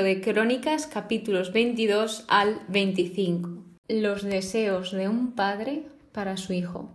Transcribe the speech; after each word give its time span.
de 0.00 0.22
Crónicas 0.22 0.86
capítulos 0.86 1.52
22 1.52 2.24
al 2.28 2.62
25. 2.68 3.50
Los 3.88 4.22
deseos 4.22 4.92
de 4.92 5.08
un 5.08 5.32
padre 5.32 5.82
para 6.12 6.38
su 6.38 6.54
hijo. 6.54 6.88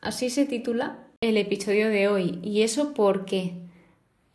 Así 0.00 0.30
se 0.30 0.46
titula 0.46 0.98
el 1.20 1.36
episodio 1.36 1.88
de 1.88 2.08
hoy. 2.08 2.40
¿Y 2.42 2.62
eso 2.62 2.92
porque 2.94 3.54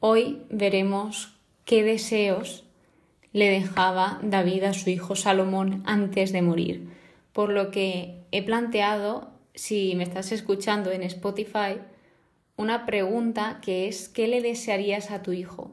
Hoy 0.07 0.43
veremos 0.51 1.33
qué 1.65 1.83
deseos 1.83 2.63
le 3.33 3.49
dejaba 3.49 4.19
David 4.21 4.65
a 4.65 4.73
su 4.75 4.91
hijo 4.91 5.15
Salomón 5.15 5.81
antes 5.87 6.31
de 6.31 6.43
morir. 6.43 6.89
Por 7.33 7.49
lo 7.49 7.71
que 7.71 8.19
he 8.31 8.43
planteado, 8.43 9.31
si 9.55 9.95
me 9.95 10.03
estás 10.03 10.31
escuchando 10.31 10.91
en 10.91 11.01
Spotify, 11.01 11.79
una 12.55 12.85
pregunta 12.85 13.59
que 13.63 13.87
es 13.87 14.07
¿qué 14.07 14.27
le 14.27 14.43
desearías 14.43 15.09
a 15.09 15.23
tu 15.23 15.31
hijo? 15.31 15.71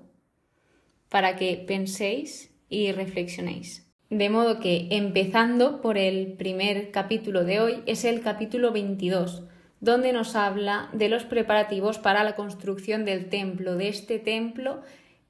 Para 1.12 1.36
que 1.36 1.62
penséis 1.68 2.52
y 2.68 2.90
reflexionéis. 2.90 3.86
De 4.10 4.30
modo 4.30 4.58
que, 4.58 4.88
empezando 4.90 5.80
por 5.80 5.96
el 5.96 6.32
primer 6.32 6.90
capítulo 6.90 7.44
de 7.44 7.60
hoy, 7.60 7.82
es 7.86 8.04
el 8.04 8.20
capítulo 8.22 8.72
22, 8.72 9.44
donde 9.78 10.12
nos 10.12 10.34
habla 10.34 10.88
de 10.92 11.08
los 11.08 11.24
preparativos 11.24 11.98
para 11.98 12.24
la 12.24 12.34
construcción 12.34 13.04
del 13.04 13.28
templo, 13.28 13.76
de 13.76 13.88
este 13.88 14.18
templo 14.18 14.80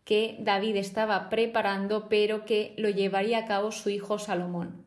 que 0.05 0.37
David 0.41 0.77
estaba 0.77 1.29
preparando, 1.29 2.09
pero 2.09 2.47
que 2.47 2.75
lo 2.79 2.89
llevaría 2.89 3.41
a 3.41 3.47
cabo 3.47 3.73
su 3.73 3.91
hijo 3.91 4.19
Salomón. 4.19 4.87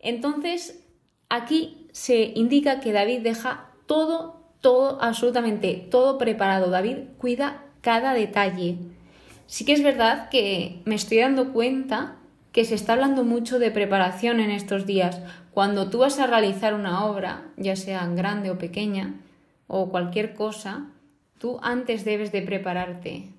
Entonces, 0.00 0.84
aquí 1.28 1.86
se 1.92 2.32
indica 2.34 2.80
que 2.80 2.92
David 2.92 3.20
deja 3.20 3.70
todo 3.86 4.42
todo, 4.64 4.98
absolutamente 5.02 5.86
todo 5.90 6.16
preparado. 6.16 6.70
David 6.70 6.96
cuida 7.18 7.66
cada 7.82 8.14
detalle. 8.14 8.78
Sí 9.46 9.64
que 9.64 9.72
es 9.72 9.82
verdad 9.82 10.28
que 10.30 10.82
me 10.84 10.94
estoy 10.94 11.18
dando 11.18 11.52
cuenta 11.52 12.16
que 12.52 12.64
se 12.64 12.74
está 12.74 12.92
hablando 12.92 13.24
mucho 13.24 13.58
de 13.58 13.70
preparación 13.70 14.40
en 14.40 14.50
estos 14.50 14.86
días. 14.86 15.20
Cuando 15.50 15.90
tú 15.90 15.98
vas 15.98 16.18
a 16.18 16.26
realizar 16.26 16.74
una 16.74 17.04
obra, 17.04 17.48
ya 17.56 17.76
sea 17.76 18.06
grande 18.06 18.50
o 18.50 18.58
pequeña, 18.58 19.20
o 19.66 19.90
cualquier 19.90 20.34
cosa, 20.34 20.86
tú 21.38 21.58
antes 21.62 22.04
debes 22.04 22.32
de 22.32 22.42
prepararte. 22.42 23.30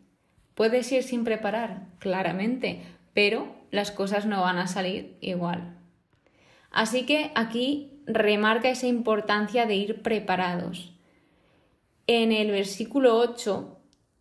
Puedes 0.53 0.91
ir 0.91 1.03
sin 1.03 1.23
preparar, 1.23 1.87
claramente, 1.99 2.81
pero 3.13 3.47
las 3.71 3.91
cosas 3.91 4.25
no 4.25 4.41
van 4.41 4.57
a 4.57 4.67
salir 4.67 5.17
igual. 5.21 5.77
Así 6.71 7.05
que 7.05 7.31
aquí 7.35 8.01
remarca 8.05 8.69
esa 8.69 8.87
importancia 8.87 9.65
de 9.65 9.75
ir 9.75 10.01
preparados. 10.01 10.93
En 12.07 12.31
el 12.31 12.51
versículo 12.51 13.17
8 13.17 13.74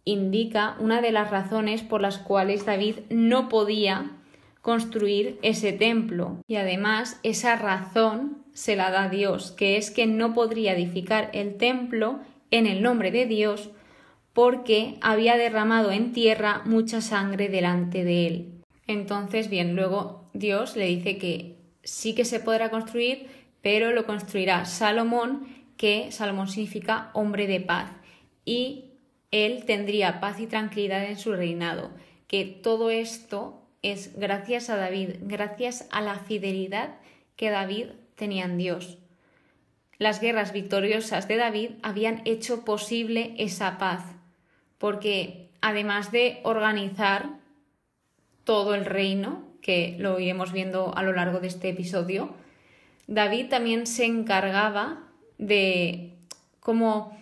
indica 0.05 0.77
una 0.79 1.01
de 1.01 1.13
las 1.13 1.31
razones 1.31 1.83
por 1.83 2.01
las 2.01 2.19
cuales 2.19 2.67
David 2.67 2.97
no 3.11 3.49
podía 3.49 4.13
construir 4.61 5.39
ese 5.43 5.73
templo 5.73 6.39
y 6.47 6.57
además 6.57 7.21
esa 7.23 7.57
razón 7.57 8.45
se 8.55 8.77
la 8.77 8.91
da 8.91 9.09
Dios, 9.09 9.53
que 9.53 9.77
es 9.77 9.91
que 9.91 10.07
no 10.07 10.33
podría 10.33 10.73
edificar 10.73 11.31
el 11.33 11.57
templo 11.57 12.21
en 12.51 12.67
el 12.67 12.83
nombre 12.83 13.11
de 13.11 13.27
Dios 13.27 13.71
porque 14.33 14.97
había 15.01 15.37
derramado 15.37 15.91
en 15.93 16.13
tierra 16.13 16.63
mucha 16.65 17.01
sangre 17.01 17.49
delante 17.49 18.05
de 18.05 18.27
él. 18.27 18.55
Entonces, 18.87 19.49
bien, 19.49 19.77
luego 19.77 20.29
Dios 20.35 20.77
le 20.77 20.87
dice 20.87 21.19
que 21.19 21.57
sí 21.83 22.15
que 22.15 22.25
se 22.25 22.41
podrá 22.41 22.71
construir, 22.71 23.29
pero 23.63 23.93
lo 23.93 24.07
construirá 24.07 24.65
Salomón 24.65 25.47
que 25.77 26.11
Salomón 26.13 26.49
significa 26.49 27.11
hombre 27.15 27.47
de 27.47 27.61
paz 27.61 27.91
y 28.45 28.94
él 29.31 29.65
tendría 29.67 30.21
paz 30.21 30.41
y 30.41 30.47
tranquilidad 30.47 31.05
en 31.05 31.19
su 31.19 31.33
reinado, 31.33 31.91
que 32.27 32.45
todo 32.45 32.91
esto 32.91 33.61
es 33.83 34.19
gracias 34.19 34.71
a 34.71 34.77
David, 34.77 35.11
gracias 35.21 35.87
a 35.91 36.01
la 36.01 36.19
fidelidad 36.19 36.95
que 37.37 37.51
David 37.51 37.89
tenía 38.15 38.45
en 38.45 38.57
Dios. 38.57 38.99
Las 39.99 40.21
guerras 40.21 40.53
victoriosas 40.53 41.29
de 41.29 41.37
David 41.37 41.71
habían 41.83 42.23
hecho 42.25 42.65
posible 42.65 43.35
esa 43.39 43.79
paz, 43.79 44.05
porque 44.79 45.51
además 45.61 46.13
de 46.13 46.41
organizar 46.43 47.31
todo 48.45 48.75
el 48.75 48.85
reino, 48.85 49.45
que 49.61 49.97
lo 49.99 50.21
iremos 50.21 50.53
viendo 50.53 50.97
a 50.97 51.03
lo 51.03 51.13
largo 51.13 51.41
de 51.41 51.49
este 51.49 51.71
episodio, 51.71 52.35
David 53.07 53.49
también 53.49 53.87
se 53.87 54.05
encargaba 54.05 55.05
de 55.39 56.13
como 56.61 57.17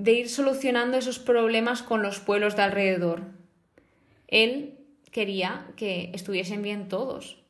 de 0.00 0.12
ir 0.12 0.28
solucionando 0.30 0.96
esos 0.96 1.18
problemas 1.18 1.82
con 1.82 2.02
los 2.02 2.20
pueblos 2.20 2.56
de 2.56 2.62
alrededor. 2.62 3.22
Él 4.28 4.78
quería 5.10 5.66
que 5.76 6.10
estuviesen 6.14 6.62
bien 6.62 6.88
todos, 6.88 7.42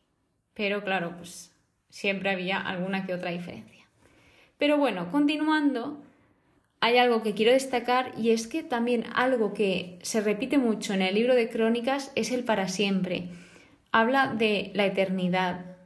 pero 0.55 0.83
claro, 0.83 1.16
pues 1.16 1.53
siempre 1.91 2.31
había 2.31 2.59
alguna 2.59 3.06
que 3.06 3.15
otra 3.15 3.31
diferencia. 3.31 3.87
Pero 4.59 4.78
bueno, 4.78 5.10
continuando, 5.12 6.03
hay 6.81 6.99
algo 6.99 7.22
que 7.22 7.34
quiero 7.34 7.53
destacar 7.53 8.12
y 8.19 8.31
es 8.31 8.49
que 8.49 8.65
también 8.65 9.05
algo 9.15 9.55
que 9.55 9.99
se 10.03 10.21
repite 10.21 10.59
mucho 10.59 10.93
en 10.93 11.03
el 11.03 11.15
libro 11.15 11.37
de 11.37 11.49
Crónicas 11.49 12.10
es 12.16 12.33
el 12.33 12.43
para 12.43 12.69
siempre. 12.69 13.28
Habla 13.93 14.34
de 14.34 14.72
la 14.75 14.87
eternidad, 14.87 15.77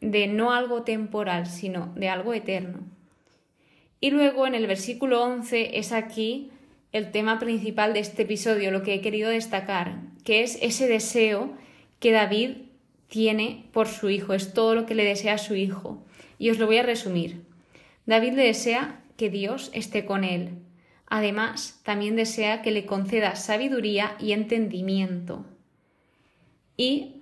de 0.00 0.26
no 0.26 0.52
algo 0.52 0.82
temporal, 0.82 1.46
sino 1.46 1.92
de 1.96 2.10
algo 2.10 2.34
eterno. 2.34 2.91
Y 4.02 4.10
luego 4.10 4.48
en 4.48 4.56
el 4.56 4.66
versículo 4.66 5.22
11 5.22 5.78
es 5.78 5.92
aquí 5.92 6.50
el 6.90 7.12
tema 7.12 7.38
principal 7.38 7.94
de 7.94 8.00
este 8.00 8.22
episodio, 8.22 8.72
lo 8.72 8.82
que 8.82 8.94
he 8.94 9.00
querido 9.00 9.30
destacar, 9.30 10.00
que 10.24 10.42
es 10.42 10.58
ese 10.60 10.88
deseo 10.88 11.52
que 12.00 12.10
David 12.10 12.50
tiene 13.06 13.66
por 13.72 13.86
su 13.86 14.10
hijo, 14.10 14.34
es 14.34 14.54
todo 14.54 14.74
lo 14.74 14.86
que 14.86 14.96
le 14.96 15.04
desea 15.04 15.34
a 15.34 15.38
su 15.38 15.54
hijo. 15.54 16.04
Y 16.36 16.50
os 16.50 16.58
lo 16.58 16.66
voy 16.66 16.78
a 16.78 16.82
resumir. 16.82 17.44
David 18.04 18.32
le 18.32 18.42
desea 18.42 19.00
que 19.16 19.30
Dios 19.30 19.70
esté 19.72 20.04
con 20.04 20.24
él. 20.24 20.58
Además, 21.06 21.80
también 21.84 22.16
desea 22.16 22.60
que 22.60 22.72
le 22.72 22.86
conceda 22.86 23.36
sabiduría 23.36 24.16
y 24.18 24.32
entendimiento. 24.32 25.46
Y 26.76 27.21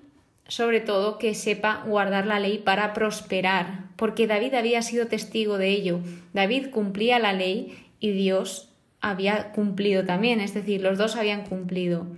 sobre 0.50 0.80
todo 0.80 1.16
que 1.16 1.34
sepa 1.34 1.84
guardar 1.86 2.26
la 2.26 2.40
ley 2.40 2.58
para 2.58 2.92
prosperar, 2.92 3.84
porque 3.94 4.26
David 4.26 4.54
había 4.54 4.82
sido 4.82 5.06
testigo 5.06 5.58
de 5.58 5.68
ello. 5.68 6.00
David 6.32 6.70
cumplía 6.70 7.20
la 7.20 7.32
ley 7.32 7.78
y 8.00 8.10
Dios 8.10 8.68
había 9.00 9.52
cumplido 9.52 10.04
también, 10.04 10.40
es 10.40 10.52
decir, 10.52 10.82
los 10.82 10.98
dos 10.98 11.14
habían 11.14 11.44
cumplido. 11.44 12.08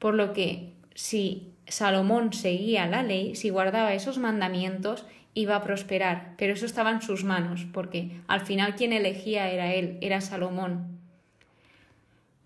Por 0.00 0.14
lo 0.14 0.32
que 0.32 0.72
si 0.96 1.52
Salomón 1.68 2.32
seguía 2.32 2.86
la 2.86 3.04
ley, 3.04 3.36
si 3.36 3.50
guardaba 3.50 3.94
esos 3.94 4.18
mandamientos, 4.18 5.06
iba 5.34 5.54
a 5.54 5.62
prosperar, 5.62 6.34
pero 6.38 6.54
eso 6.54 6.66
estaba 6.66 6.90
en 6.90 7.02
sus 7.02 7.22
manos, 7.22 7.68
porque 7.72 8.20
al 8.26 8.40
final 8.40 8.74
quien 8.74 8.92
elegía 8.92 9.48
era 9.48 9.72
él, 9.74 9.96
era 10.00 10.20
Salomón. 10.20 10.98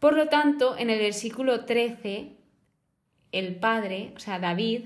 Por 0.00 0.16
lo 0.16 0.28
tanto, 0.28 0.76
en 0.76 0.90
el 0.90 0.98
versículo 0.98 1.64
13, 1.64 2.32
el 3.32 3.54
padre, 3.56 4.12
o 4.14 4.18
sea, 4.18 4.38
David, 4.38 4.82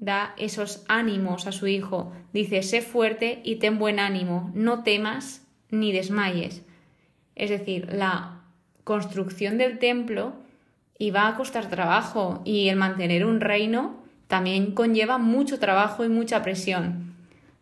da 0.00 0.34
esos 0.38 0.84
ánimos 0.88 1.46
a 1.46 1.52
su 1.52 1.68
hijo. 1.68 2.12
Dice, 2.32 2.62
sé 2.62 2.82
fuerte 2.82 3.40
y 3.44 3.56
ten 3.56 3.78
buen 3.78 4.00
ánimo, 4.00 4.50
no 4.54 4.82
temas 4.82 5.46
ni 5.70 5.92
desmayes. 5.92 6.62
Es 7.36 7.50
decir, 7.50 7.92
la 7.92 8.42
construcción 8.82 9.58
del 9.58 9.78
templo 9.78 10.32
iba 10.98 11.28
a 11.28 11.36
costar 11.36 11.68
trabajo 11.68 12.42
y 12.44 12.68
el 12.68 12.76
mantener 12.76 13.24
un 13.24 13.40
reino 13.40 14.00
también 14.26 14.72
conlleva 14.72 15.18
mucho 15.18 15.58
trabajo 15.58 16.04
y 16.04 16.08
mucha 16.08 16.42
presión. 16.42 17.14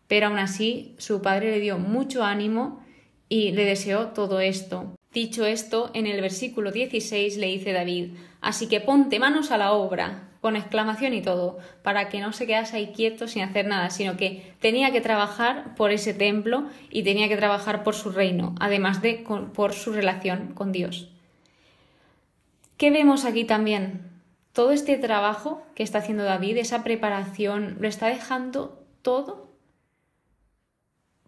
Pero 0.07 0.27
aún 0.27 0.39
así, 0.39 0.95
su 0.97 1.21
padre 1.21 1.51
le 1.51 1.59
dio 1.59 1.77
mucho 1.77 2.23
ánimo 2.23 2.83
y 3.27 3.51
le 3.51 3.65
deseó 3.65 4.07
todo 4.07 4.39
esto. 4.39 4.95
Dicho 5.13 5.45
esto, 5.45 5.91
en 5.93 6.07
el 6.07 6.21
versículo 6.21 6.71
16 6.71 7.37
le 7.37 7.47
dice 7.47 7.73
David, 7.73 8.13
Así 8.41 8.67
que 8.67 8.79
ponte 8.79 9.19
manos 9.19 9.51
a 9.51 9.57
la 9.57 9.73
obra, 9.73 10.28
con 10.41 10.55
exclamación 10.55 11.13
y 11.13 11.21
todo, 11.21 11.57
para 11.83 12.09
que 12.09 12.21
no 12.21 12.31
se 12.31 12.47
quedase 12.47 12.77
ahí 12.77 12.93
quieto 12.93 13.27
sin 13.27 13.43
hacer 13.43 13.67
nada, 13.67 13.89
sino 13.89 14.15
que 14.15 14.53
tenía 14.59 14.91
que 14.91 15.01
trabajar 15.01 15.75
por 15.75 15.91
ese 15.91 16.13
templo 16.13 16.65
y 16.89 17.03
tenía 17.03 17.27
que 17.27 17.37
trabajar 17.37 17.83
por 17.83 17.95
su 17.95 18.11
reino, 18.11 18.55
además 18.59 19.01
de 19.01 19.23
por 19.53 19.73
su 19.73 19.91
relación 19.91 20.53
con 20.53 20.71
Dios. 20.71 21.09
¿Qué 22.77 22.91
vemos 22.91 23.25
aquí 23.25 23.43
también? 23.43 24.09
Todo 24.53 24.71
este 24.71 24.97
trabajo 24.97 25.61
que 25.75 25.83
está 25.83 25.97
haciendo 25.97 26.23
David, 26.23 26.57
esa 26.57 26.83
preparación, 26.83 27.77
lo 27.79 27.87
está 27.87 28.07
dejando 28.07 28.81
todo 29.01 29.49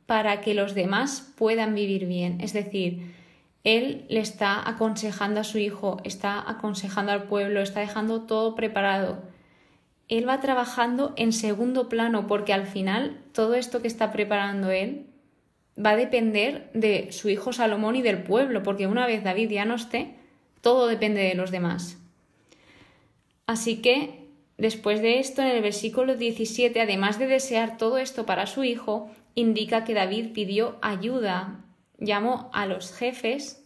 para 0.05 0.41
que 0.41 0.53
los 0.53 0.73
demás 0.73 1.33
puedan 1.37 1.75
vivir 1.75 2.05
bien. 2.05 2.41
Es 2.41 2.53
decir, 2.53 3.13
él 3.63 4.05
le 4.09 4.19
está 4.19 4.67
aconsejando 4.67 5.39
a 5.39 5.43
su 5.43 5.57
hijo, 5.57 5.97
está 6.03 6.49
aconsejando 6.49 7.11
al 7.11 7.23
pueblo, 7.23 7.61
está 7.61 7.79
dejando 7.79 8.21
todo 8.21 8.55
preparado. 8.55 9.21
Él 10.07 10.27
va 10.27 10.41
trabajando 10.41 11.13
en 11.15 11.31
segundo 11.31 11.87
plano 11.87 12.27
porque 12.27 12.53
al 12.53 12.65
final 12.65 13.21
todo 13.33 13.53
esto 13.53 13.81
que 13.81 13.87
está 13.87 14.11
preparando 14.11 14.71
él 14.71 15.05
va 15.83 15.91
a 15.91 15.95
depender 15.95 16.69
de 16.73 17.11
su 17.11 17.29
hijo 17.29 17.53
Salomón 17.53 17.95
y 17.95 18.01
del 18.01 18.23
pueblo, 18.23 18.63
porque 18.63 18.87
una 18.87 19.07
vez 19.07 19.23
David 19.23 19.49
ya 19.51 19.65
no 19.65 19.75
esté, 19.75 20.15
todo 20.61 20.87
depende 20.87 21.21
de 21.21 21.35
los 21.35 21.51
demás. 21.51 21.97
Así 23.47 23.81
que 23.81 24.27
después 24.57 25.01
de 25.01 25.19
esto, 25.19 25.41
en 25.41 25.49
el 25.49 25.61
versículo 25.61 26.15
17, 26.15 26.79
además 26.81 27.19
de 27.19 27.27
desear 27.27 27.77
todo 27.77 27.97
esto 27.97 28.25
para 28.25 28.47
su 28.47 28.63
hijo, 28.63 29.09
indica 29.35 29.83
que 29.83 29.93
David 29.93 30.33
pidió 30.33 30.77
ayuda, 30.81 31.60
llamó 32.01 32.49
a 32.53 32.65
los 32.65 32.91
jefes 32.93 33.63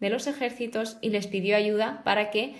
de 0.00 0.08
los 0.08 0.26
ejércitos 0.26 0.96
y 1.02 1.10
les 1.10 1.26
pidió 1.26 1.56
ayuda 1.56 2.00
para 2.04 2.30
que 2.30 2.54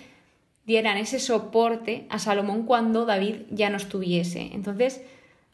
dieran 0.65 0.97
ese 0.97 1.19
soporte 1.19 2.05
a 2.09 2.19
Salomón 2.19 2.65
cuando 2.65 3.05
David 3.05 3.41
ya 3.49 3.69
no 3.69 3.77
estuviese. 3.77 4.51
Entonces, 4.53 5.01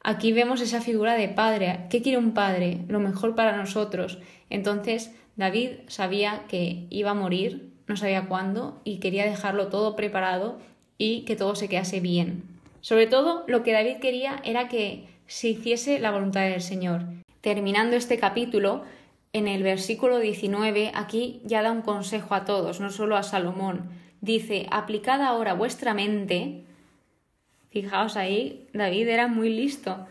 aquí 0.04 0.34
vemos 0.34 0.62
esa 0.62 0.82
figura 0.82 1.16
de 1.16 1.30
padre. 1.30 1.86
¿Qué 1.90 2.02
quiere 2.02 2.18
un 2.18 2.34
padre? 2.34 2.80
Lo 2.88 3.00
mejor 3.00 3.36
para 3.36 3.56
nosotros. 3.56 4.20
Entonces, 4.50 5.16
David 5.36 5.70
sabía 5.88 6.44
que 6.48 6.86
iba 6.90 7.12
a 7.12 7.16
morir, 7.16 7.72
no 7.88 7.96
sabía 7.96 8.28
cuándo, 8.28 8.82
y 8.84 8.98
quería 8.98 9.26
dejarlo 9.26 9.70
todo 9.70 9.96
preparado 9.96 10.60
y 10.98 11.22
que 11.22 11.36
todo 11.36 11.56
se 11.56 11.70
quedase 11.70 12.02
bien. 12.02 12.44
Sobre 12.82 13.08
todo, 13.08 13.46
lo 13.48 13.64
que 13.64 13.74
David 13.74 13.98
quería 13.98 14.42
era 14.44 14.68
que 14.68 15.06
se 15.28 15.50
hiciese 15.50 16.00
la 16.00 16.12
voluntad 16.12 16.42
del 16.42 16.62
Señor. 16.62 17.04
Terminando 17.42 17.96
este 17.96 18.20
capítulo, 18.20 18.84
en 19.34 19.48
el 19.48 19.64
versículo 19.64 20.20
19, 20.20 20.92
aquí 20.96 21.42
ya 21.46 21.62
da 21.62 21.72
un 21.72 21.82
consejo 21.82 22.34
a 22.34 22.46
todos, 22.46 22.80
no 22.80 22.90
solo 22.90 23.16
a 23.16 23.24
Salomón. 23.24 23.90
Dice, 24.22 24.68
aplicad 24.72 25.22
ahora 25.22 25.54
vuestra 25.54 25.94
mente. 25.94 26.66
Fijaos 27.70 28.18
ahí, 28.18 28.68
David 28.74 29.08
era 29.08 29.28
muy 29.28 29.50
listo. 29.50 30.08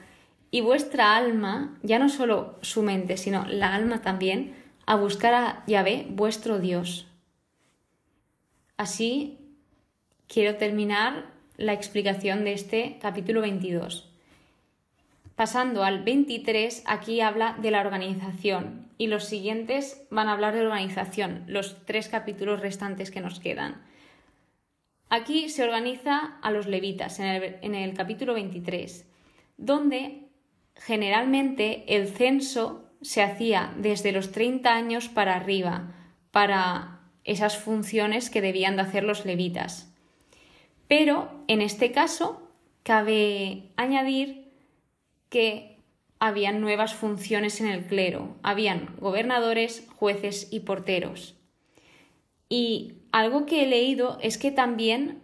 Y 0.50 0.61
vuestra 0.61 1.17
alma, 1.17 1.79
ya 1.82 1.99
no 1.99 2.09
solo 2.09 2.59
su 2.62 2.82
mente, 2.82 3.17
sino 3.17 3.44
la 3.47 3.75
alma 3.75 4.00
también, 4.00 4.55
a 4.87 4.97
buscar 4.97 5.35
a 5.35 5.64
Yahvé, 5.67 6.06
vuestro 6.09 6.59
Dios. 6.59 7.06
Así 8.79 9.38
quiero 10.29 10.56
terminar 10.56 11.26
la 11.56 11.73
explicación 11.73 12.44
de 12.44 12.53
este 12.53 12.99
capítulo 13.03 13.41
22. 13.41 14.07
Pasando 15.38 15.85
al 15.85 16.02
23, 16.02 16.82
aquí 16.85 17.20
habla 17.20 17.56
de 17.62 17.70
la 17.70 17.81
organización 17.81 18.88
y 18.99 19.06
los 19.06 19.23
siguientes 19.23 20.05
van 20.11 20.26
a 20.26 20.32
hablar 20.32 20.52
de 20.52 20.62
organización, 20.62 21.44
los 21.46 21.87
tres 21.87 22.08
capítulos 22.08 22.58
restantes 22.61 23.12
que 23.12 23.20
nos 23.20 23.38
quedan. 23.38 23.81
Aquí 25.08 25.49
se 25.49 25.62
organiza 25.62 26.40
a 26.43 26.50
los 26.50 26.67
levitas 26.67 27.20
en 27.20 27.76
el, 27.76 27.94
capítulo 27.94 28.35
23, 28.35 29.08
donde 29.58 30.26
generalmente 30.75 31.85
el 31.87 32.08
censo 32.08 32.90
se 33.00 33.23
hacía 33.23 33.73
desde 33.76 34.11
los 34.11 34.32
30 34.32 34.75
años 34.75 35.08
para 35.08 35.37
arriba, 35.37 35.94
para 36.32 37.02
esas 37.23 37.56
funciones 37.58 38.29
que 38.29 38.40
debían 38.40 38.75
de 38.75 38.82
hacer 38.82 39.05
los 39.05 39.25
levitas. 39.25 39.94
Pero 40.88 41.31
en 41.46 41.62
este 41.62 41.93
caso 41.93 42.50
cabe 42.82 43.70
añadir 43.76 44.48
que 45.28 45.76
habían 46.19 46.60
nuevas 46.60 46.94
funciones 46.94 47.60
en 47.60 47.69
el 47.69 47.84
clero, 47.86 48.36
habían 48.42 48.96
gobernadores, 48.98 49.86
jueces 49.94 50.48
y 50.50 50.60
porteros. 50.60 51.36
Y 52.48 52.94
algo 53.12 53.46
que 53.46 53.62
he 53.62 53.66
leído 53.66 54.19
es 54.22 54.38
que 54.38 54.50
también 54.50 55.20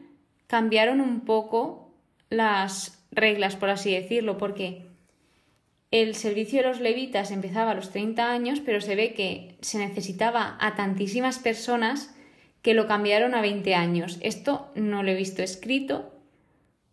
cambiaron 0.46 1.00
un 1.00 1.20
poco 1.20 1.92
las 2.30 3.04
reglas, 3.10 3.56
por 3.56 3.70
así 3.70 3.92
decirlo, 3.92 4.38
porque 4.38 4.86
el 5.90 6.14
servicio 6.14 6.60
de 6.60 6.68
los 6.68 6.80
levitas 6.80 7.30
empezaba 7.30 7.70
a 7.70 7.74
los 7.74 7.90
30 7.90 8.30
años, 8.30 8.60
pero 8.60 8.80
se 8.80 8.96
ve 8.96 9.14
que 9.14 9.56
se 9.60 9.78
necesitaba 9.78 10.56
a 10.60 10.74
tantísimas 10.74 11.38
personas 11.38 12.14
que 12.62 12.74
lo 12.74 12.86
cambiaron 12.86 13.34
a 13.34 13.40
20 13.40 13.74
años. 13.74 14.18
Esto 14.20 14.70
no 14.74 15.02
lo 15.02 15.10
he 15.10 15.14
visto 15.14 15.42
escrito, 15.42 16.12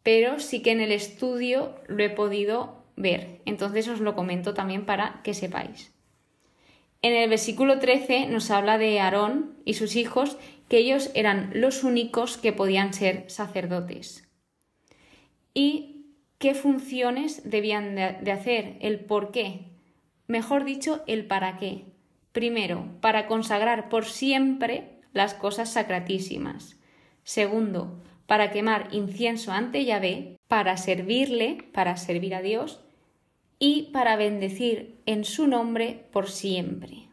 pero 0.03 0.39
sí 0.39 0.61
que 0.61 0.71
en 0.71 0.81
el 0.81 0.91
estudio 0.91 1.75
lo 1.87 2.03
he 2.03 2.09
podido 2.09 2.80
ver. 2.95 3.41
Entonces 3.45 3.87
os 3.87 3.99
lo 3.99 4.15
comento 4.15 4.53
también 4.53 4.85
para 4.85 5.21
que 5.23 5.33
sepáis. 5.33 5.93
En 7.01 7.13
el 7.13 7.29
versículo 7.29 7.79
13 7.79 8.27
nos 8.27 8.51
habla 8.51 8.77
de 8.77 8.99
Aarón 8.99 9.55
y 9.65 9.73
sus 9.73 9.95
hijos, 9.95 10.37
que 10.69 10.77
ellos 10.77 11.09
eran 11.15 11.51
los 11.53 11.83
únicos 11.83 12.37
que 12.37 12.53
podían 12.53 12.93
ser 12.93 13.25
sacerdotes. 13.29 14.29
Y 15.53 16.05
qué 16.37 16.53
funciones 16.53 17.49
debían 17.49 17.95
de 17.95 18.31
hacer, 18.31 18.77
el 18.81 18.99
por 18.99 19.31
qué, 19.31 19.71
mejor 20.27 20.63
dicho, 20.63 21.03
el 21.07 21.25
para 21.25 21.57
qué. 21.57 21.85
Primero, 22.31 22.85
para 23.01 23.27
consagrar 23.27 23.89
por 23.89 24.05
siempre 24.05 25.01
las 25.11 25.33
cosas 25.33 25.73
sacratísimas. 25.73 26.79
Segundo, 27.23 28.01
para 28.31 28.49
quemar 28.49 28.87
incienso 28.93 29.51
ante 29.51 29.83
Yahvé, 29.83 30.39
para 30.47 30.77
servirle, 30.77 31.65
para 31.73 31.97
servir 31.97 32.33
a 32.33 32.41
Dios, 32.41 32.79
y 33.59 33.89
para 33.91 34.15
bendecir 34.15 35.01
en 35.05 35.25
su 35.25 35.47
nombre 35.47 36.05
por 36.13 36.29
siempre. 36.29 37.09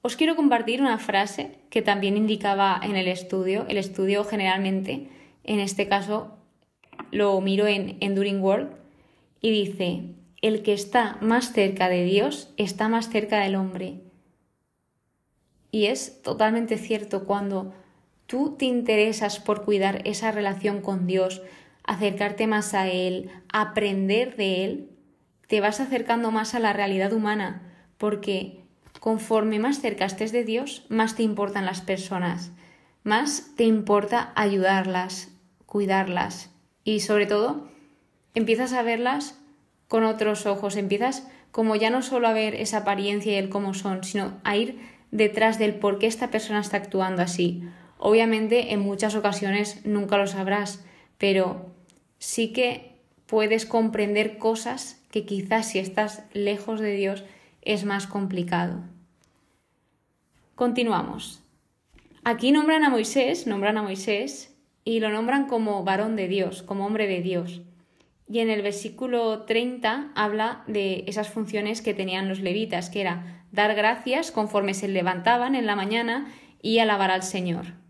Os 0.00 0.14
quiero 0.14 0.36
compartir 0.36 0.80
una 0.80 0.98
frase 0.98 1.58
que 1.68 1.82
también 1.82 2.16
indicaba 2.16 2.80
en 2.80 2.94
el 2.94 3.08
estudio. 3.08 3.66
El 3.68 3.76
estudio 3.76 4.22
generalmente, 4.22 5.08
en 5.42 5.58
este 5.58 5.88
caso, 5.88 6.38
lo 7.10 7.40
miro 7.40 7.66
en 7.66 7.96
Enduring 7.98 8.40
World 8.40 8.76
y 9.40 9.50
dice, 9.50 10.02
el 10.42 10.62
que 10.62 10.74
está 10.74 11.18
más 11.20 11.52
cerca 11.52 11.88
de 11.88 12.04
Dios 12.04 12.54
está 12.56 12.88
más 12.88 13.10
cerca 13.10 13.40
del 13.40 13.56
hombre. 13.56 14.00
Y 15.72 15.86
es 15.86 16.22
totalmente 16.22 16.78
cierto 16.78 17.24
cuando 17.24 17.74
tú 18.32 18.56
te 18.58 18.64
interesas 18.64 19.40
por 19.40 19.62
cuidar 19.62 20.00
esa 20.06 20.32
relación 20.32 20.80
con 20.80 21.06
Dios, 21.06 21.42
acercarte 21.84 22.46
más 22.46 22.72
a 22.72 22.88
Él, 22.88 23.30
aprender 23.52 24.36
de 24.36 24.64
Él, 24.64 24.88
te 25.48 25.60
vas 25.60 25.80
acercando 25.80 26.30
más 26.30 26.54
a 26.54 26.58
la 26.58 26.72
realidad 26.72 27.12
humana, 27.12 27.60
porque 27.98 28.64
conforme 29.00 29.58
más 29.58 29.82
cerca 29.82 30.06
estés 30.06 30.32
de 30.32 30.44
Dios, 30.44 30.86
más 30.88 31.14
te 31.14 31.22
importan 31.22 31.66
las 31.66 31.82
personas, 31.82 32.52
más 33.04 33.50
te 33.54 33.64
importa 33.64 34.32
ayudarlas, 34.34 35.28
cuidarlas 35.66 36.48
y 36.84 37.00
sobre 37.00 37.26
todo 37.26 37.68
empiezas 38.34 38.72
a 38.72 38.82
verlas 38.82 39.38
con 39.88 40.04
otros 40.04 40.46
ojos, 40.46 40.76
empiezas 40.76 41.28
como 41.50 41.76
ya 41.76 41.90
no 41.90 42.00
solo 42.00 42.28
a 42.28 42.32
ver 42.32 42.54
esa 42.54 42.78
apariencia 42.78 43.34
y 43.34 43.36
el 43.36 43.50
cómo 43.50 43.74
son, 43.74 44.04
sino 44.04 44.40
a 44.42 44.56
ir 44.56 44.80
detrás 45.10 45.58
del 45.58 45.74
por 45.74 45.98
qué 45.98 46.06
esta 46.06 46.30
persona 46.30 46.60
está 46.60 46.78
actuando 46.78 47.20
así. 47.20 47.62
Obviamente 48.04 48.72
en 48.72 48.80
muchas 48.80 49.14
ocasiones 49.14 49.86
nunca 49.86 50.18
lo 50.18 50.26
sabrás, 50.26 50.84
pero 51.18 51.70
sí 52.18 52.52
que 52.52 52.96
puedes 53.26 53.64
comprender 53.64 54.38
cosas 54.38 55.00
que 55.12 55.24
quizás 55.24 55.68
si 55.68 55.78
estás 55.78 56.24
lejos 56.32 56.80
de 56.80 56.96
Dios 56.96 57.22
es 57.60 57.84
más 57.84 58.08
complicado. 58.08 58.80
Continuamos. 60.56 61.44
Aquí 62.24 62.50
nombran 62.50 62.82
a 62.82 62.90
Moisés, 62.90 63.46
nombran 63.46 63.78
a 63.78 63.82
Moisés 63.82 64.52
y 64.84 64.98
lo 64.98 65.10
nombran 65.10 65.46
como 65.46 65.84
varón 65.84 66.16
de 66.16 66.26
Dios, 66.26 66.64
como 66.64 66.84
hombre 66.84 67.06
de 67.06 67.22
Dios. 67.22 67.62
Y 68.28 68.40
en 68.40 68.50
el 68.50 68.62
versículo 68.62 69.42
30 69.42 70.10
habla 70.16 70.64
de 70.66 71.04
esas 71.06 71.28
funciones 71.28 71.82
que 71.82 71.94
tenían 71.94 72.28
los 72.28 72.40
levitas, 72.40 72.90
que 72.90 73.02
era 73.02 73.44
dar 73.52 73.76
gracias 73.76 74.32
conforme 74.32 74.74
se 74.74 74.88
levantaban 74.88 75.54
en 75.54 75.66
la 75.66 75.76
mañana 75.76 76.26
y 76.62 76.80
alabar 76.80 77.12
al 77.12 77.22
Señor. 77.22 77.80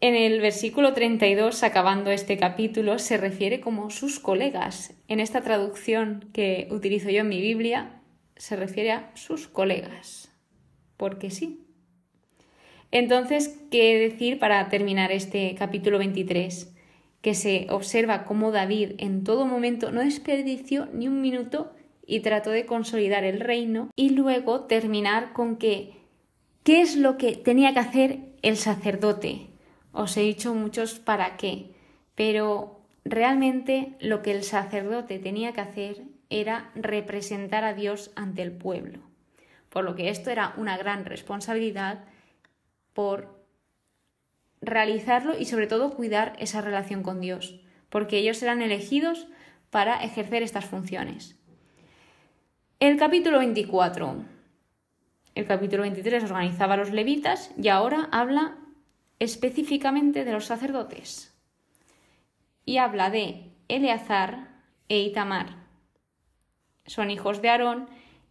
En 0.00 0.14
el 0.14 0.42
versículo 0.42 0.92
32, 0.92 1.62
acabando 1.62 2.10
este 2.10 2.36
capítulo, 2.36 2.98
se 2.98 3.16
refiere 3.16 3.60
como 3.60 3.88
sus 3.88 4.20
colegas. 4.20 4.94
En 5.08 5.20
esta 5.20 5.40
traducción 5.40 6.28
que 6.34 6.68
utilizo 6.70 7.08
yo 7.08 7.22
en 7.22 7.28
mi 7.28 7.40
Biblia, 7.40 8.02
se 8.36 8.56
refiere 8.56 8.92
a 8.92 9.10
sus 9.14 9.48
colegas. 9.48 10.30
Porque 10.98 11.30
sí. 11.30 11.66
Entonces, 12.90 13.58
¿qué 13.70 13.98
decir 13.98 14.38
para 14.38 14.68
terminar 14.68 15.12
este 15.12 15.54
capítulo 15.54 15.98
23? 15.98 16.74
Que 17.22 17.34
se 17.34 17.66
observa 17.70 18.24
cómo 18.24 18.52
David 18.52 18.92
en 18.98 19.24
todo 19.24 19.46
momento 19.46 19.92
no 19.92 20.02
desperdició 20.02 20.88
ni 20.92 21.08
un 21.08 21.22
minuto 21.22 21.72
y 22.06 22.20
trató 22.20 22.50
de 22.50 22.66
consolidar 22.66 23.24
el 23.24 23.40
reino 23.40 23.90
y 23.96 24.10
luego 24.10 24.66
terminar 24.66 25.32
con 25.32 25.56
que 25.56 25.94
¿qué 26.62 26.82
es 26.82 26.96
lo 26.96 27.16
que 27.16 27.32
tenía 27.32 27.72
que 27.72 27.80
hacer 27.80 28.18
el 28.42 28.56
sacerdote? 28.56 29.55
Os 29.96 30.14
he 30.18 30.20
dicho 30.20 30.54
muchos 30.54 30.98
para 30.98 31.38
qué, 31.38 31.72
pero 32.14 32.82
realmente 33.06 33.94
lo 33.98 34.20
que 34.20 34.30
el 34.30 34.42
sacerdote 34.42 35.18
tenía 35.18 35.54
que 35.54 35.62
hacer 35.62 36.02
era 36.28 36.70
representar 36.74 37.64
a 37.64 37.72
Dios 37.72 38.10
ante 38.14 38.42
el 38.42 38.52
pueblo, 38.52 38.98
por 39.70 39.84
lo 39.84 39.94
que 39.94 40.10
esto 40.10 40.28
era 40.28 40.52
una 40.58 40.76
gran 40.76 41.06
responsabilidad 41.06 42.04
por 42.92 43.42
realizarlo 44.60 45.38
y 45.38 45.46
sobre 45.46 45.66
todo 45.66 45.94
cuidar 45.94 46.34
esa 46.40 46.60
relación 46.60 47.02
con 47.02 47.22
Dios, 47.22 47.58
porque 47.88 48.18
ellos 48.18 48.42
eran 48.42 48.60
elegidos 48.60 49.28
para 49.70 50.04
ejercer 50.04 50.42
estas 50.42 50.66
funciones. 50.66 51.38
El 52.80 52.98
capítulo 52.98 53.38
24. 53.38 54.14
El 55.34 55.46
capítulo 55.46 55.84
23 55.84 56.24
organizaba 56.24 56.74
a 56.74 56.76
los 56.76 56.90
levitas 56.90 57.50
y 57.56 57.68
ahora 57.68 58.10
habla 58.12 58.58
específicamente 59.18 60.24
de 60.24 60.32
los 60.32 60.46
sacerdotes. 60.46 61.32
y 62.68 62.78
habla 62.78 63.10
de 63.10 63.52
Eleazar 63.68 64.48
e 64.88 64.98
Itamar. 64.98 65.54
Son 66.84 67.10
hijos 67.10 67.40
de 67.40 67.48
Aarón 67.48 67.88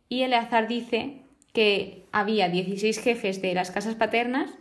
y 0.09 0.23
Eleazar 0.23 0.67
dice 0.67 1.21
que 1.53 2.05
había 2.11 2.49
16 2.49 2.99
jefes 2.99 3.41
de 3.41 3.53
las 3.53 3.71
casas 3.71 3.95
paternas 3.95 4.51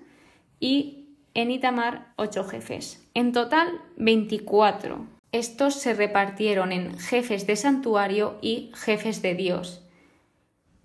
y 0.61 1.17
en 1.35 1.51
Itamar 1.51 2.13
8 2.17 2.45
jefes. 2.45 3.05
En 3.15 3.33
total 3.33 3.81
24. 3.97 5.09
Estos 5.33 5.75
se 5.75 5.95
repartieron 5.95 6.71
en 6.71 6.97
jefes 6.97 7.49
de 7.49 7.57
santuario 7.57 8.39
y 8.41 8.71
jefes 8.75 9.21
de 9.23 9.35
Dios. 9.35 9.83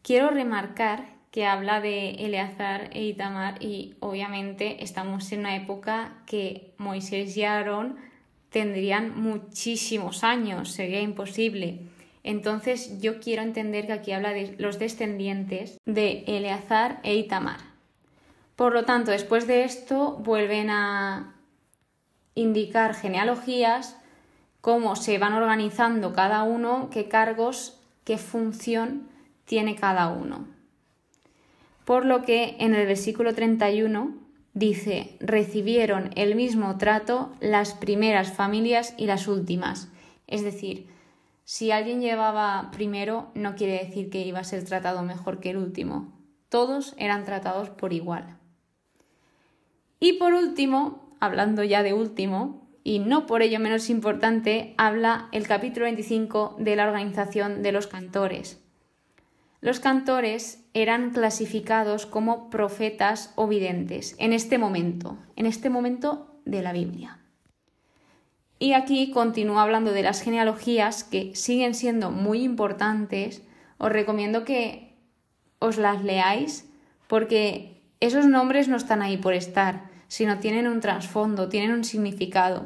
Quiero 0.02 0.32
remarcar 0.32 1.19
que 1.32 1.46
habla 1.46 1.80
de 1.82 2.12
Eleazar 2.26 2.90
e 2.92 3.04
Itamar 3.04 3.64
y 3.64 3.96
obviamente 4.00 4.84
estamos 4.84 5.32
en 5.32 5.42
una 5.42 5.56
época 5.56 6.14
que 6.26 6.74
Moisés 6.78 7.38
y 7.38 7.44
Aarón 7.44 7.98
tendrían 8.50 9.20
muchísimos 9.20 10.24
años, 10.24 10.72
sería 10.72 11.02
imposible. 11.02 11.82
Entonces 12.24 13.00
yo 13.00 13.20
quiero 13.20 13.44
entender 13.44 13.86
que 13.86 13.94
aquí 13.94 14.12
habla 14.12 14.34
de 14.34 14.56
los 14.58 14.80
descendientes 14.80 15.80
de 15.86 16.24
Eleazar 16.28 17.00
e 17.04 17.16
Itamar. 17.16 17.60
Por 18.56 18.74
lo 18.74 18.84
tanto, 18.84 19.12
después 19.12 19.48
de 19.48 19.64
esto 19.64 20.18
vuelven 20.18 20.70
a 20.70 21.36
indicar 22.36 22.94
genealogías, 22.94 23.96
cómo 24.62 24.96
se 24.96 25.18
van 25.18 25.34
organizando 25.34 26.14
cada 26.14 26.44
uno, 26.44 26.90
qué 26.92 27.08
cargos, 27.08 27.80
qué 28.04 28.18
función 28.18 29.08
tiene 29.46 29.76
cada 29.76 30.10
uno. 30.10 30.59
Por 31.90 32.06
lo 32.06 32.22
que 32.22 32.56
en 32.60 32.76
el 32.76 32.86
versículo 32.86 33.34
31 33.34 34.16
dice, 34.54 35.18
recibieron 35.20 36.12
el 36.16 36.36
mismo 36.36 36.78
trato 36.78 37.32
las 37.40 37.74
primeras 37.74 38.32
familias 38.32 38.94
y 38.96 39.08
las 39.08 39.28
últimas. 39.28 39.92
Es 40.28 40.44
decir, 40.44 40.86
si 41.46 41.72
alguien 41.72 42.00
llevaba 42.00 42.70
primero, 42.72 43.32
no 43.34 43.56
quiere 43.56 43.84
decir 43.84 44.12
que 44.12 44.22
iba 44.22 44.38
a 44.38 44.44
ser 44.44 44.64
tratado 44.66 45.02
mejor 45.02 45.40
que 45.40 45.50
el 45.50 45.58
último. 45.58 46.14
Todos 46.48 46.94
eran 47.00 47.26
tratados 47.26 47.72
por 47.72 47.92
igual. 47.92 48.38
Y 50.00 50.14
por 50.20 50.36
último, 50.36 51.18
hablando 51.20 51.64
ya 51.64 51.82
de 51.82 51.94
último, 51.94 52.70
y 52.84 53.00
no 53.00 53.26
por 53.26 53.42
ello 53.42 53.60
menos 53.60 53.90
importante, 53.90 54.76
habla 54.78 55.28
el 55.32 55.48
capítulo 55.48 55.86
25 55.86 56.56
de 56.60 56.76
la 56.76 56.86
organización 56.86 57.64
de 57.64 57.72
los 57.72 57.88
cantores. 57.88 58.64
Los 59.62 59.80
cantores 59.80 60.64
eran 60.74 61.12
clasificados 61.12 62.06
como 62.06 62.50
profetas 62.50 63.34
o 63.36 63.48
videntes 63.48 64.16
en 64.18 64.32
este 64.32 64.58
momento, 64.58 65.18
en 65.36 65.46
este 65.46 65.70
momento 65.70 66.40
de 66.46 66.62
la 66.62 66.72
Biblia. 66.72 67.20
Y 68.58 68.74
aquí 68.74 69.12
continúa 69.12 69.64
hablando 69.64 69.92
de 69.92 70.04
las 70.04 70.22
genealogías 70.22 71.04
que 71.04 71.36
siguen 71.36 71.74
siendo 71.74 72.12
muy 72.12 72.44
importantes. 72.44 73.42
Os 73.78 73.92
recomiendo 73.92 74.44
que 74.44 74.98
os 75.60 75.78
las 75.78 76.04
leáis 76.04 76.70
porque 77.08 77.82
esos 78.00 78.28
nombres 78.28 78.68
no 78.68 78.78
están 78.78 79.02
ahí 79.02 79.18
por 79.18 79.34
estar, 79.34 79.90
sino 80.08 80.40
tienen 80.40 80.68
un 80.68 80.80
trasfondo, 80.80 81.50
tienen 81.50 81.72
un 81.72 81.84
significado. 81.84 82.66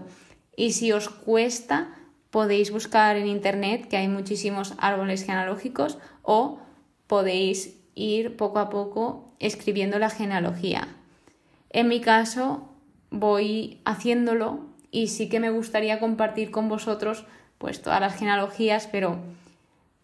Y 0.56 0.74
si 0.74 0.92
os 0.92 1.10
cuesta, 1.10 1.96
podéis 2.30 2.72
buscar 2.72 3.16
en 3.16 3.28
internet 3.28 3.88
que 3.88 3.98
hay 3.98 4.08
muchísimos 4.08 4.74
árboles 4.78 5.24
genealógicos 5.24 5.98
o 6.22 6.60
podéis 7.08 7.80
ir 7.96 8.36
poco 8.38 8.60
a 8.60 8.70
poco 8.70 9.34
escribiendo 9.40 10.00
la 10.00 10.10
genealogía. 10.10 10.88
En 11.70 11.88
mi 11.88 12.02
caso, 12.02 12.70
voy 13.10 13.82
haciéndolo 13.86 14.62
y 14.92 15.08
sí 15.08 15.30
que 15.30 15.40
me 15.40 15.50
gustaría 15.50 16.00
compartir 16.00 16.52
con 16.52 16.70
vosotros 16.70 17.26
pues 17.58 17.82
todas 17.82 18.02
las 18.02 18.16
genealogías, 18.16 18.88
pero 18.92 19.20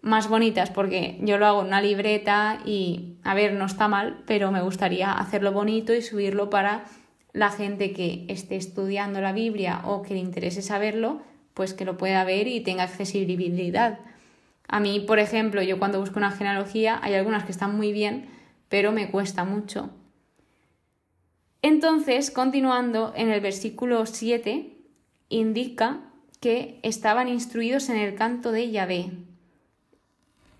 más 0.01 0.29
bonitas 0.29 0.69
porque 0.69 1.17
yo 1.21 1.37
lo 1.37 1.45
hago 1.45 1.61
en 1.61 1.67
una 1.67 1.81
libreta 1.81 2.59
y 2.65 3.17
a 3.23 3.33
ver, 3.33 3.53
no 3.53 3.65
está 3.65 3.87
mal, 3.87 4.23
pero 4.25 4.51
me 4.51 4.61
gustaría 4.61 5.11
hacerlo 5.11 5.51
bonito 5.51 5.93
y 5.93 6.01
subirlo 6.01 6.49
para 6.49 6.85
la 7.33 7.51
gente 7.51 7.91
que 7.91 8.25
esté 8.27 8.55
estudiando 8.55 9.21
la 9.21 9.33
Biblia 9.33 9.81
o 9.85 10.01
que 10.01 10.13
le 10.13 10.19
interese 10.19 10.61
saberlo, 10.61 11.21
pues 11.53 11.73
que 11.73 11.85
lo 11.85 11.97
pueda 11.97 12.23
ver 12.23 12.47
y 12.47 12.61
tenga 12.61 12.83
accesibilidad. 12.83 13.99
A 14.71 14.79
mí, 14.79 14.99
por 14.99 15.17
ejemplo, 15.17 15.63
yo 15.63 15.79
cuando 15.79 15.99
busco 15.99 16.19
una 16.19 16.29
genealogía, 16.29 16.99
hay 17.01 17.15
algunas 17.15 17.43
que 17.43 17.51
están 17.51 17.75
muy 17.75 17.91
bien, 17.91 18.29
pero 18.69 18.91
me 18.91 19.09
cuesta 19.09 19.43
mucho. 19.43 19.89
Entonces, 21.63 22.29
continuando 22.29 23.11
en 23.15 23.29
el 23.29 23.41
versículo 23.41 24.05
7, 24.05 24.77
indica 25.29 26.01
que 26.39 26.79
estaban 26.83 27.27
instruidos 27.27 27.89
en 27.89 27.97
el 27.97 28.13
canto 28.13 28.51
de 28.51 28.69
Yahvé. 28.69 29.09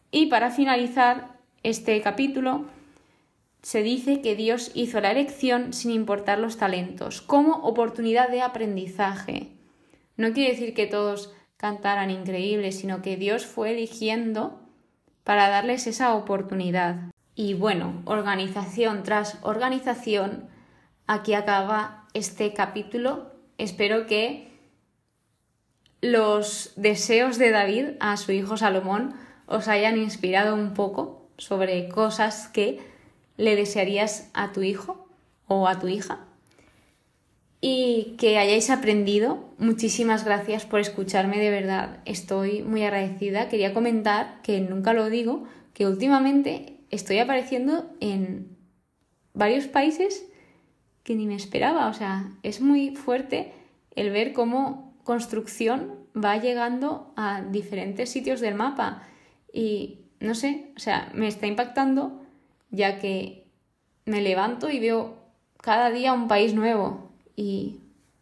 Y 0.10 0.26
para 0.26 0.50
finalizar 0.50 1.38
este 1.62 2.02
capítulo, 2.02 2.66
se 3.62 3.84
dice 3.84 4.22
que 4.22 4.36
Dios 4.36 4.72
hizo 4.74 5.00
la 5.02 5.12
elección 5.12 5.72
sin 5.72 5.92
importar 5.92 6.40
los 6.40 6.58
talentos, 6.58 7.22
como 7.22 7.58
oportunidad 7.58 8.30
de 8.30 8.42
aprendizaje. 8.42 9.52
No 10.18 10.34
quiere 10.34 10.54
decir 10.54 10.74
que 10.74 10.88
todos 10.88 11.32
cantaran 11.60 12.10
increíble, 12.10 12.72
sino 12.72 13.02
que 13.02 13.18
Dios 13.18 13.46
fue 13.46 13.72
eligiendo 13.72 14.62
para 15.26 15.50
darles 15.50 15.88
esa 15.88 16.16
oportunidad. 16.16 17.12
Y 17.36 17.54
bueno, 17.54 18.02
organización 18.06 19.04
tras 19.04 19.38
organización, 19.42 20.48
aquí 21.06 21.34
acaba 21.34 22.08
este 22.14 22.54
capítulo. 22.54 23.34
Espero 23.58 24.08
que 24.08 24.58
los 26.00 26.72
deseos 26.78 27.38
de 27.38 27.52
David 27.52 27.90
a 28.00 28.16
su 28.16 28.32
hijo 28.32 28.56
Salomón 28.56 29.14
os 29.46 29.68
hayan 29.68 29.98
inspirado 29.98 30.56
un 30.56 30.74
poco 30.74 31.30
sobre 31.38 31.90
cosas 31.90 32.48
que 32.48 32.80
le 33.36 33.58
desearías 33.58 34.30
a 34.34 34.54
tu 34.54 34.62
hijo 34.62 35.10
o 35.48 35.68
a 35.68 35.78
tu 35.78 35.90
hija 35.90 36.29
y 37.62 38.16
que 38.18 38.38
hayáis 38.38 38.70
aprendido. 38.70 39.50
Muchísimas 39.58 40.24
gracias 40.24 40.66
por 40.66 40.80
escucharme, 40.80 41.40
de 41.40 41.50
verdad. 41.50 42.00
Estoy 42.06 42.64
muy 42.64 42.84
agradecida. 42.84 43.50
Quería 43.50 43.74
comentar, 43.74 44.42
que 44.44 44.62
nunca 44.62 44.94
lo 44.94 45.10
digo, 45.10 45.44
que 45.74 45.86
últimamente 45.86 46.78
estoy 46.90 47.20
apareciendo 47.20 47.90
en 48.00 48.58
varios 49.34 49.68
países 49.68 50.26
que 51.04 51.16
ni 51.16 51.28
me 51.28 51.36
esperaba. 51.36 51.88
O 51.90 51.94
sea, 51.94 52.32
es 52.44 52.62
muy 52.62 52.96
fuerte 52.96 53.52
el 53.96 54.12
ver 54.12 54.32
cómo 54.32 54.98
construcción 55.04 55.96
va 56.16 56.38
llegando 56.38 57.14
a 57.18 57.42
diferentes 57.42 58.10
sitios 58.10 58.40
del 58.40 58.56
mapa. 58.56 59.04
Y 59.52 60.06
no 60.22 60.34
sé, 60.34 60.72
o 60.78 60.80
sea, 60.80 61.12
me 61.14 61.28
está 61.28 61.48
impactando 61.48 62.22
ya 62.72 63.00
que 63.00 63.48
me 64.06 64.22
levanto 64.22 64.70
y 64.70 64.80
veo 64.80 65.18
cada 65.58 65.90
día 65.90 66.14
un 66.14 66.28
país 66.28 66.54
nuevo 66.54 67.09
y 67.40 67.80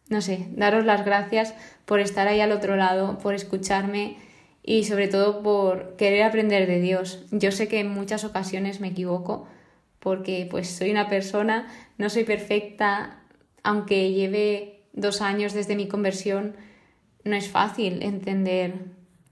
no 0.08 0.20
sé, 0.20 0.46
daros 0.52 0.84
las 0.84 1.04
gracias 1.04 1.52
por 1.86 1.98
estar 1.98 2.28
ahí 2.28 2.40
al 2.40 2.52
otro 2.52 2.76
lado, 2.76 3.18
por 3.18 3.34
escucharme 3.34 4.16
y 4.62 4.84
sobre 4.84 5.08
todo 5.08 5.42
por 5.42 5.96
querer 5.96 6.22
aprender 6.22 6.68
de 6.68 6.80
Dios. 6.80 7.24
Yo 7.32 7.50
sé 7.50 7.66
que 7.66 7.80
en 7.80 7.90
muchas 7.90 8.22
ocasiones 8.22 8.80
me 8.80 8.88
equivoco 8.88 9.48
porque 9.98 10.46
pues 10.48 10.70
soy 10.70 10.92
una 10.92 11.08
persona, 11.08 11.66
no 11.98 12.10
soy 12.10 12.22
perfecta, 12.22 13.18
aunque 13.64 14.12
lleve 14.12 14.84
dos 14.92 15.20
años 15.20 15.52
desde 15.52 15.74
mi 15.74 15.88
conversión, 15.88 16.54
no 17.24 17.34
es 17.34 17.48
fácil 17.48 18.04
entender 18.04 18.74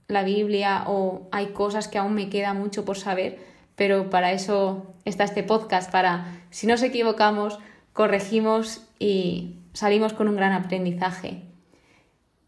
la 0.09 0.23
Biblia 0.23 0.83
o 0.87 1.29
hay 1.31 1.47
cosas 1.47 1.87
que 1.87 1.97
aún 1.97 2.13
me 2.13 2.29
queda 2.29 2.53
mucho 2.53 2.83
por 2.83 2.97
saber, 2.97 3.39
pero 3.77 4.09
para 4.09 4.33
eso 4.33 4.93
está 5.05 5.23
este 5.23 5.43
podcast, 5.43 5.89
para 5.89 6.41
si 6.49 6.67
nos 6.67 6.83
equivocamos, 6.83 7.57
corregimos 7.93 8.83
y 8.99 9.55
salimos 9.77 10.13
con 10.13 10.27
un 10.27 10.35
gran 10.35 10.53
aprendizaje. 10.53 11.43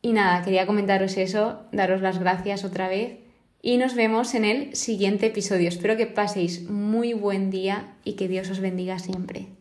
Y 0.02 0.14
nada, 0.14 0.44
quería 0.44 0.66
comentaros 0.66 1.16
eso, 1.18 1.62
daros 1.72 2.02
las 2.02 2.18
gracias 2.18 2.64
otra 2.64 2.88
vez 2.88 3.20
y 3.62 3.78
nos 3.78 3.94
vemos 3.94 4.34
en 4.34 4.46
el 4.46 4.76
siguiente 4.76 5.28
episodio. 5.28 5.70
Espero 5.70 5.96
que 5.96 6.08
paséis 6.08 6.68
muy 6.70 7.14
buen 7.14 7.52
día 7.52 7.94
y 8.04 8.14
que 8.14 8.28
Dios 8.28 8.50
os 8.50 8.62
bendiga 8.62 8.98
siempre. 8.98 9.59